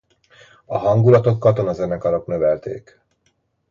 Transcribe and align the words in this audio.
A 0.65 0.77
hangulatot 0.77 1.39
katonazenekarok 1.39 2.25
növelték. 2.25 2.99